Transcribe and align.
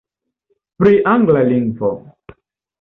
Pri 0.79 0.95
angla 1.13 1.45
lingvo. 1.53 1.95